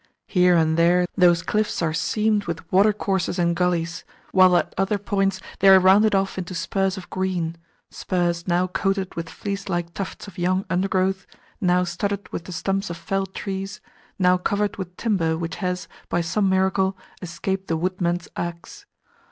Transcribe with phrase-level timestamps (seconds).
[0.25, 4.97] Here and there those cliffs are seamed with water courses and gullies, while at other
[4.97, 7.55] points they are rounded off into spurs of green
[7.91, 11.27] spurs now coated with fleece like tufts of young undergrowth,
[11.61, 13.79] now studded with the stumps of felled trees,
[14.17, 18.87] now covered with timber which has, by some miracle, escaped the woodman's axe.